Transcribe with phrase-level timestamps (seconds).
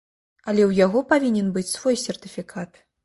[0.49, 2.81] Але ў яго павінен быць свой сертыфікат.